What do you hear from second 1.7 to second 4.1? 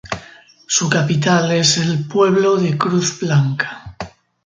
el pueblo de Cruz Blanca.